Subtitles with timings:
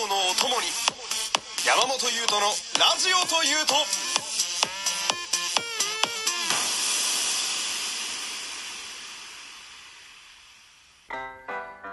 [0.00, 0.66] のお供に
[1.64, 3.74] 山本優斗のラジオというと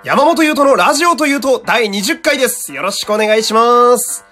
[0.04, 2.74] 山本優斗のラジオというと第20回です。
[2.74, 4.26] よろしくお願いします。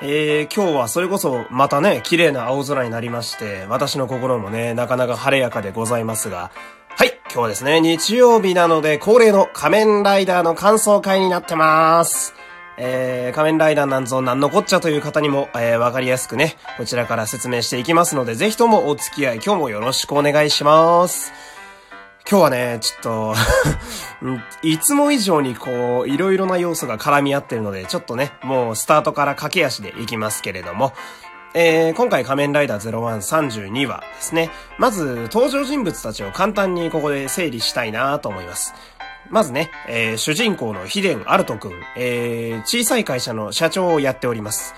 [0.00, 6.52] えー、今日はそれこそまたね、綺麗な青空になりまして、私の心もね、なかなか晴れやかでございますが、
[6.90, 12.32] はい、今日はですね、日曜日なので恒例の仮面ライダーの感想会になってます。
[12.80, 21.32] えー、仮面ライダーなんぞなんのこっちゃという方にも、えー、わかりやすくね、こちらから説明していきますので、ぜひともお付き合い今日もよろしくお願いします。
[22.30, 23.34] 今日はね、ちょっと、
[24.62, 30.92] いつも以上にこう、いろいろな要素が絡み合ってるので、ちょっとね、もうスタートから駆け足でいきますけれども、
[31.54, 34.50] えー、今回仮面ライダー0132話ですね。
[34.76, 38.74] まず、登場人物たちを簡単にここで整理したいなと思います。
[39.30, 44.74] まずね、えー、主人公のヒデン・アルト君、えー、小さい会社の社長をやっております。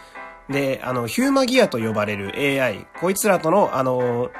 [0.48, 4.30] で、あの、ヒューマギアと呼ばれる AI、こいつらとの、あの、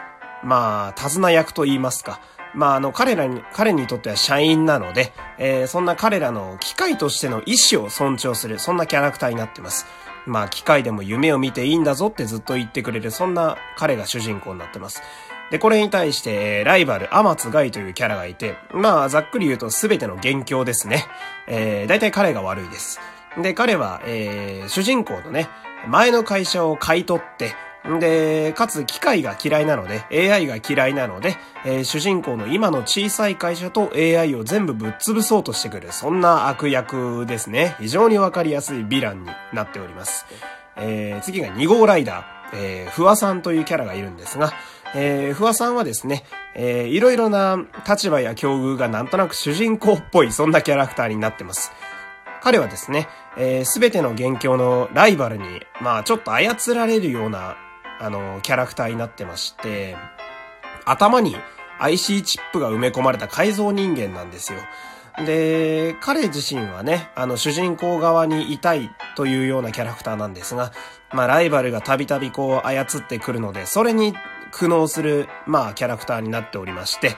[0.42, 2.20] まあ、手綱役と言いますか。
[2.54, 9.86] まあ、あの、彼らに、彼にとっては社員なので、えー、そんな彼らの機械としての意志を尊重する、そんなキャラクターになってます。
[10.26, 15.02] まあ、機械でも夢を見ていいんだぞってずっと言ってくれる、そんな彼が主人公になってます。
[15.50, 21.06] で、これに対して、ライバル、アマツガイというキャラがいて、まあ、ざっくり言うと全ての元凶ですね。
[21.46, 23.00] えー、大体彼が悪いです。
[23.42, 25.48] で、彼は、えー、主人公のね、
[25.88, 27.54] 前の会社を買い取って、
[27.98, 37.76] で、かつ機械が嫌いなので、AI が嫌いなので、えー主人公の今の小さい会社と AI を全部ぶっ潰そうとしてくる、そんな悪役ですね。
[37.80, 40.26] 非常にわかりやすいヴィランになっております。
[40.76, 44.52] えー次が2号ライダー、えー、フワさんというキャラがいるんですが、
[44.94, 46.24] えー、フワさんはですね、
[46.54, 51.72] えーいろいろな立場や境遇がなんとなく主人公っぽい、そんなキャラクターになってます。
[52.42, 55.44] 彼はですね、えすべての元凶のライバルに、
[55.80, 57.56] まあちょっと操られるような、
[58.00, 59.96] あの、キャラクターになってまして、
[60.86, 61.36] 頭に
[61.78, 64.58] IC チップが埋め込まれた改造人間なんですよ。
[65.24, 70.72] で、彼自身はね、あの、主人公側にいたいというようなキャラクターなんですが、
[71.12, 74.14] まあ、ライバルがたびたびこう操ってくるので、それに
[74.50, 77.16] 苦悩する、まあ、キャラクターになっておりまして、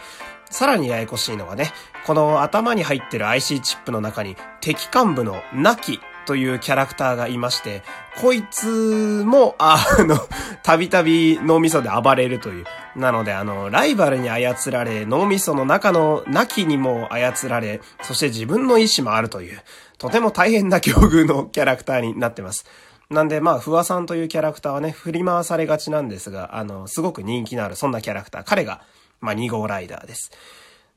[0.50, 1.72] さらにややこしいのがね、
[2.06, 7.82] この頭に入ってる IC チップの中に敵幹部のナキというキャラクターがいまして、
[8.20, 10.16] こいつも、あの、
[10.62, 12.64] たびたび脳みそで暴れるという。
[12.96, 19.60] なので、あの、ライバルに操られ、脳みその中のナキにも操られ、そして自分の意志もあるという、
[19.98, 22.66] とても大変な境遇のキャラクターになってます。
[23.12, 28.44] なんで、まあ、フワさんというキャラクターはね、振り回されがちなんですが、あの、すごく人気のある、そんなキャラクター。
[28.44, 28.80] 彼が、
[29.20, 30.32] まあ、2号ライダーです。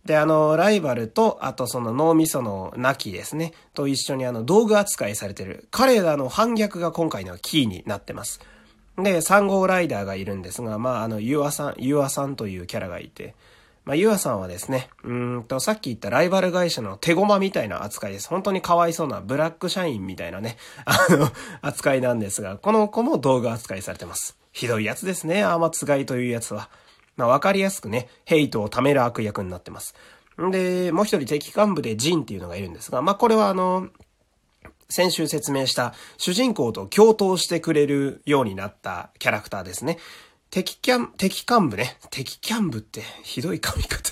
[0.05, 8.39] で、あの、ライバルと、あとその脳みそのナキですね、と一緒にあの、道具扱いされてる、彼らの反逆が今回のキーになってます。
[8.97, 13.35] で、3号ライダーがいるんですが、まあ、あの、ユアさん、ユアさんというキャラがいて、
[13.85, 18.27] まあ、ユアさんはですね、うんと、さっき言ったライバル会社の手駒みたいな扱いです。
[18.27, 21.31] 本当にかわいそうなブラック社員みたいなね、 あの、
[21.61, 24.37] 扱いなんですが、この子も道具扱いされてます。
[24.51, 26.69] ひどいやつですね、アーマツガイというやつは。
[27.15, 29.93] まあ、わかりやすくね、ヘイトを貯める悪役になってます。
[30.41, 33.89] んで、もう一人敵幹部でジンっていうのがいるんですが、まあ、これはあの、
[34.89, 39.97] 先週説明した主人公と共闘してくれるようになったキャラクターですね。
[40.55, 41.97] 敵キャン、敵幹部ね。
[42.11, 44.11] 敵キャン部ってひどい髪型。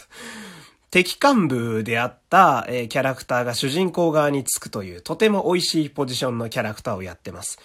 [0.91, 7.59] 敵幹部であった、えーキャラクターが主人公側につくというとても美味しいポジションのキャラクターをやってます。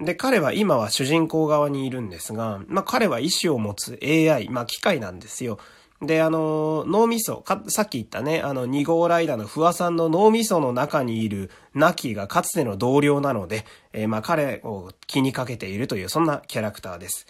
[0.00, 5.60] で、彼は今は主人公側にいるんですが、まあ彼は意志を持つ AI、まあ機械なんですよ。
[6.02, 17.28] で、あの、脳みそ、か、さっき言ったね、あの、2号ライダーのフワさんの脳みその中にいるナキがかつての同僚なので、えーまあ彼を気にかけているという、そんなキャラクターです。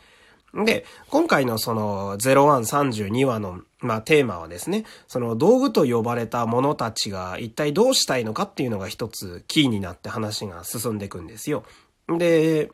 [0.55, 11.65] で、今回のその0132話の、まあ、テーマはですね、その道具と呼ばれた者たちが一体どうしたいのかっていうのが一つキーになって話が進んでいくんですよ。
[12.09, 12.71] で、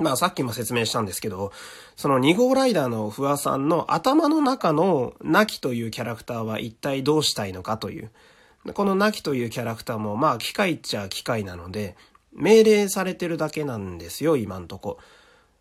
[0.00, 1.52] まあさっきも説明したんですけど、
[1.96, 8.10] その2号ライダーのフワさんの頭の中のナキというキャラクターは一体どうしたいのかという。
[8.74, 11.96] このナキというキャラクターもまあ機械っちゃ機械なので、
[12.32, 14.98] 命令されてるだけなんですよ、今んとこ。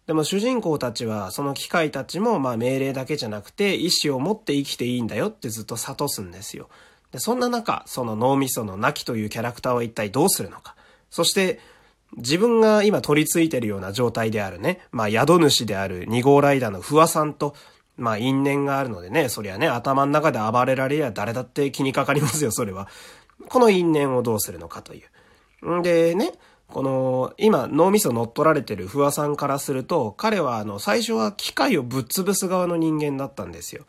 [0.08, 6.70] でも主人公たちは、その機械たちもまあ命令だけじゃなくて、意志を持って生きていいんだよってずっと諭すんですよ。
[7.12, 10.76] で、そんな中、その脳みそのナキというキャラクターは一体どうするのか。
[11.10, 11.60] そして、
[12.16, 17.54] 自分が今取り付いてるような状態であるね、まあ宿主である2号ライダーのフワさんと、
[17.98, 22.88] まあ因縁があるのでね、そりゃね、頭の中で暴れられりゃ誰だって気にかかりますよ、それは。
[23.50, 25.02] この因縁をどうするのかとい
[25.64, 25.80] う。
[25.80, 26.32] んでね、
[26.68, 33.86] この、今脳みそ乗っ取られてる不破さんからすると、彼はあの、最初は機械をぶっ潰す側の人間だったんですよ。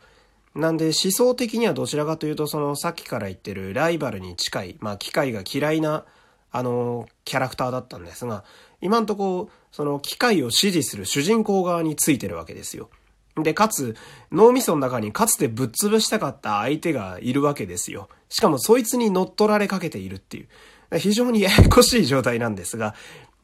[0.55, 6.05] なんで思想的にはどちらかというと、そのさっきから言ってるライバルに近い、まあ機械が嫌いな、
[6.51, 8.43] あの、キャラクターだったんですが、
[8.81, 12.89] 今んとこ、その機械を支持する主人公側についてるわけですよ。
[13.37, 13.95] で、かつ、
[14.31, 18.09] 脳みその中にかつてぶっ潰したかった相手がいるわけですよ。
[18.29, 20.47] しかもそいつに乗っ取られかけているっていう。
[20.97, 22.95] 非常にややこしい状態なんですが、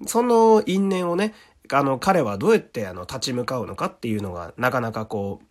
[0.08, 1.34] その因縁をね、
[1.72, 5.46] あの、彼はどうやってあの、立ち向かうのかっていうのが、なかなかこう、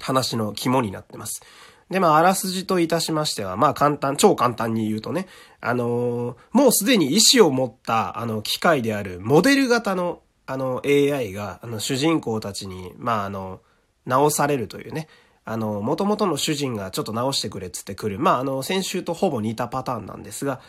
[0.00, 1.42] 話の肝になってます。
[1.90, 5.26] で、まあ、あらすじといたしましては、まあ、簡単、超簡単に言うとね、
[5.60, 13.60] あのー、もうすでに意志を持った、あの、機械である、モデル型の、あの、AI が、あの、主人公たちに、まあ、あの、
[14.06, 15.08] 直されるというね、
[15.44, 18.18] あの、元々の主人がちょっと直してくれっつってくる。
[18.18, 20.60] まあ、あの、先週とほぼ似たパターンなんですが、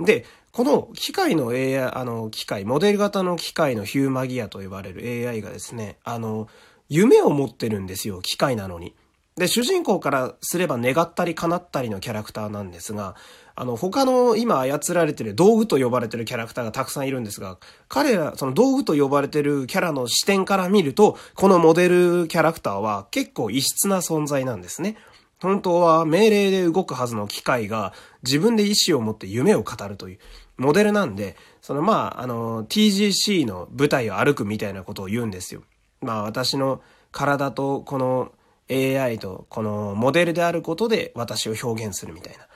[0.00, 6.48] で、この機械の AI、あの、機械、モデル型の機械のヒューマギアと呼ばれる AI がですね、あの、
[6.88, 8.94] 夢を持ってるんですよ、機械なのに。
[9.36, 13.14] で、主人公からすれば願ったり叶ったりのキャラクターなんですが、
[13.54, 17.58] あの、他の今操られてる道具と呼ばれてるキャラクターがたくさんいるんですが、
[17.88, 24.96] 彼ら、その道具と呼ばれてるキャラの視点から見ると、このモデルキャラクターは結構異質な存在なんですね。
[25.40, 27.92] 本当は命令で動くはずの機械が
[28.22, 30.18] 自分で意志を持って夢を語るという
[30.58, 35.62] モデルなんで、そのまあ、あの、TGC の舞台を歩くみたいなことを言うんですよ。
[36.02, 36.82] まあ私の
[37.12, 38.32] 体とこの
[38.70, 42.46] AI とこのモデルであることで私を表現するみたいな。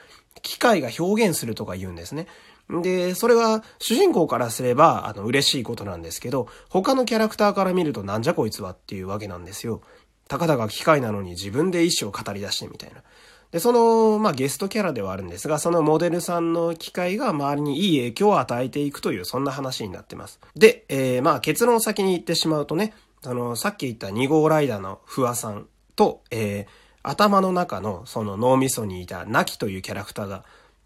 [0.43, 2.27] 機械が表現するとか言うんですね。
[2.69, 9.83] で、それは主人公からすれば、あの、嬉しいことなんですけど、他のキャラクターから見るとなんじゃこいつはっていうわけなんですよ。
[10.29, 13.03] たかだか機械なのに自分で意思を語り出してみたいな。
[13.51, 20.41] で、その、まあ、ゲストキャラではあるんですが、そのモデルさんの機械が周りにいい影響を与えていくという、そんな話になってます。
[20.57, 22.95] で、えー、まあ、結論を先に言ってしまうとね、
[23.25, 30.45] あの、さっき言った2号ライダーの不破さんと、えー、頭の中のその脳みそにいたナキというキャラクターが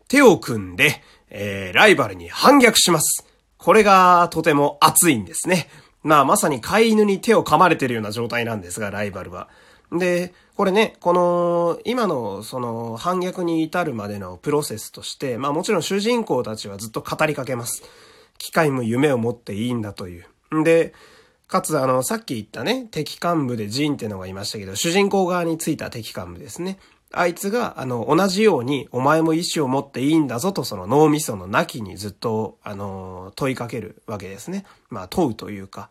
[0.09, 3.27] 手を組んで、えー、ライバルに反逆します。
[3.57, 5.69] これがとても熱いんですね。
[6.09, 9.51] まあまさに飼い犬に手を噛まれてるような状態なんですが、ライバルは。
[9.93, 17.83] で、これね、この、今のその反逆に至るまでのプロセスとして、まあもちろん主人公たちはずっと語りかけます。
[18.39, 20.27] 機械も夢を持っていいんだという。
[20.57, 20.95] んで、
[21.47, 26.79] かつ、あの、さっき言ったね、敵幹部でジンってのがいましたけど、主人公側についた敵幹部ですね。
[27.13, 34.65] あいつが、あの、同じように、お前も意志を持っていいんだぞと、その脳みそのなきにずっと、あの、問いかけるわけですね。
[34.91, 35.89] まあ、問うというか。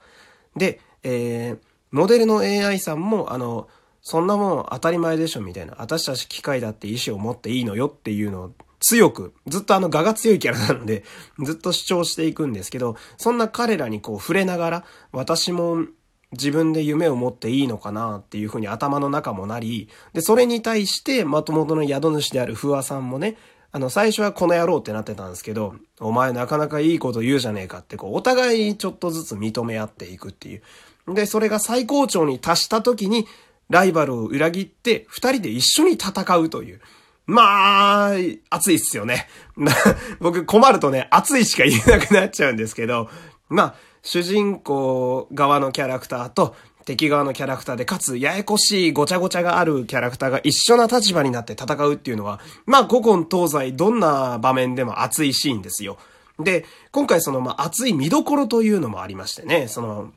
[0.55, 1.59] で、えー、
[1.91, 3.67] モデルの AI さんも、あの、
[4.01, 5.75] そんなもん当たり前でしょみたいな。
[5.79, 11.03] 私たち機械だって意志を持っていいのよっていうのを強く、ずっとあの、我が強いキャラなので、
[11.43, 15.85] ずっと主張していくんですけど、そんな彼らにこう触れながら、私も
[16.33, 23.37] 自分で夢を持っていいのかなっていうふうに頭の中もなり、で、それに対して、まともとの宿主である不破さんもね、
[23.71, 31.13] あの、最初はこの野郎ってなってたんですけど、お前なかなかいいこと言うじゃねえかって、こう、お互いにちょっとずつ認め合っていくっていう。
[31.13, 33.27] で、それが最高潮に達した時に、
[33.69, 36.81] ライバルを裏切って、二人で一緒に戦うという。
[37.25, 38.11] まあ、
[38.49, 39.27] 熱いっすよね。
[40.19, 43.09] 僕困るとね、熱いしか言えなくなっちゃうんですけど、
[43.49, 46.55] まあ、主人公側のキャラクターと
[46.87, 55.97] 敵側のキャラクターで、かつややこしいごちゃごちゃがあるキャラクターが一緒な立場になって戦うっていうのは、まあ古今東西どんな場面でも熱いシーンですよ。
[56.39, 56.63] で、
[56.93, 60.13] 今回そのまあ熱い見どころというのもありましてね、その、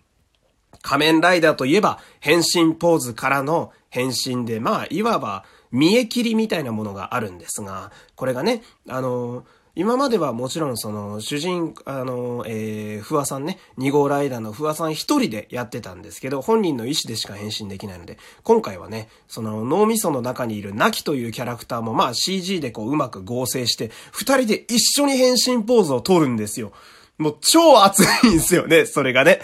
[0.82, 9.44] 仮面ライダーといえば変身ポーズからの変身で、まあいわば見え切りみたいなものがあるんですが、これがね、あの、
[9.76, 26.72] 今まではもちろんその主人、あの、えー、不破さんね、2号ライダーの不破さん一人でやってたんですけど、本人の意思でしか変身できないので、今回はね、その脳みその中にいるナキというキャラクターもまあ CG でこううまく合成して、二人で一緒に変身ポーズを取るんですよ。
[27.18, 29.40] もう超熱いんですよね、それがね。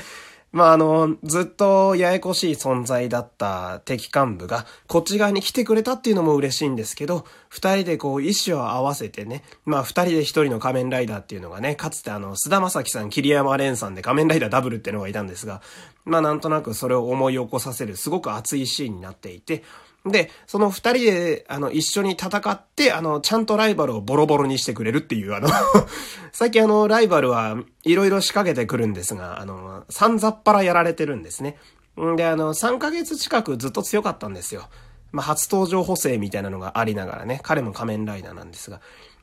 [0.56, 15.60] まあ、あの、ずっとややこしい存在だった敵幹部が、こっち側に来てくれたっていうのも嬉しいんですけど、二人でこう、意志を合わせてね、まあ、二人で一人の仮面ライダーっていうのがね、かつてあの、菅田正樹さん、桐山蓮さんで仮面ライダーダブルっていうのがいたんですが、
[16.06, 19.62] まあ、なんとなくそれを思い起こさせる、すごく熱いシーンになっていて、
[20.06, 25.48] で、その二人で、あの、一緒に戦って、あの、ちゃんとライバルをボロボロにしてくれるっていう、あの
[26.32, 31.56] 最近あの、ライバルはいろいろ仕掛けてくるんですが、あの、散々っぱらやられてるんですね。
[32.00, 34.68] んで、あの、3ヶ月近くずっと強かったんですよ。
[35.12, 38.80] まあ、初登場補正みたいなのがありながらね、彼も仮面ライダーなんですが。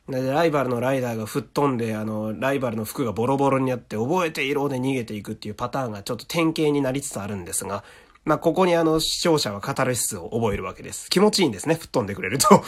[0.08, 7.84] で、ライバルのライダーが吹っ飛んで、あの、ライバルの服がボロボロになって覚えていろで逃げていくっていうパターンがちょっと典型になりつつあるんですが、
[8.24, 11.10] まあ、ここにあの、視聴者はカタルシスを覚えるわけです。
[11.10, 12.64] 気持ちいいんですね、吹っ飛んでくれると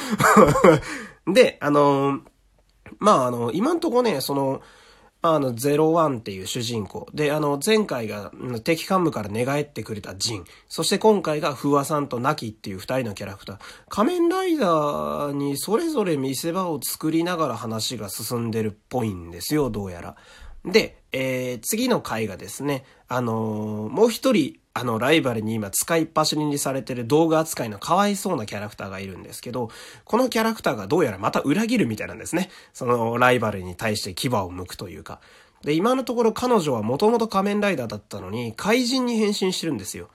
[1.32, 2.20] で、あの、
[2.98, 4.60] まあ、あの、今んとこね、その、
[5.22, 7.08] あの、ゼロワンっていう主人公。
[7.12, 8.30] で、あの、前回が
[8.62, 10.44] 敵幹部から寝返ってくれたジン。
[10.68, 13.58] そして今回がフワさんとナキっていう二人のキャラクター。
[13.88, 20.16] 仮面ライダーにそれぞれ見せ場を作りながら話が進んでるっぽいんですよ、どうやら。
[20.64, 29.70] で、えー、次の回がですね、あのー、もう一人、あの、ライバルに今使いっ走りにされてる動画扱いのかわいそうなキャラクターがいるんですけど、
[30.04, 32.50] このキャラクターがどうやらまた裏切るみたいなんですね。
[32.74, 35.20] そのライバルに対して牙を剥くというか。
[35.62, 40.10] で、今のところ彼女はもともと仮面ライダーだったのに、怪人に変身してるんですよ。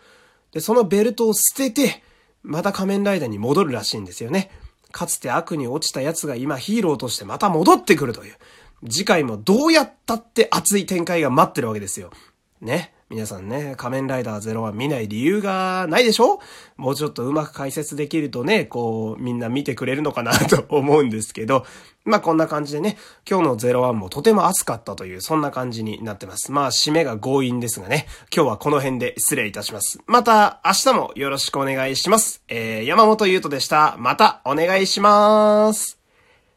[0.52, 2.04] で、そのベルトを捨てて、
[2.44, 4.52] また仮面ライダーに戻るらしいんですよね。
[4.92, 8.36] かつて悪に落ちた奴が今ヒーローとしてまた戻ってくるという。
[8.88, 12.12] 次回もどうやったって熱い展開が待ってるわけですよ。
[12.62, 12.94] ね。
[13.12, 16.40] 皆さんね、仮面ライダーゼロは見ない理由がないでしょ？
[16.78, 21.66] もうちょっとうまく解説できるとね、こう、みんな見てくれるのかなと 思うんですけど、
[22.06, 22.98] まあこんな感じでね、
[23.30, 26.54] 今日の01もとても熱かったという、そんな感じになってます。
[26.54, 30.00] まあ締めが強引ですがね、今日はこの辺で失礼いたします。
[30.08, 32.42] また明日もよろしくお願いします。
[32.48, 33.98] えー、山本優斗でした。
[34.00, 36.01] またお願いします。